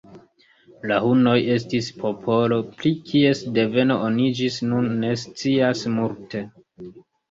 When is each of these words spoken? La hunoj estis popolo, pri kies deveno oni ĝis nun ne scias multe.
La 0.91 0.95
hunoj 1.07 1.35
estis 1.57 1.91
popolo, 1.99 2.59
pri 2.81 2.95
kies 3.11 3.45
deveno 3.61 4.01
oni 4.09 4.29
ĝis 4.43 4.61
nun 4.73 4.93
ne 5.07 5.17
scias 5.29 5.89
multe. 6.03 6.49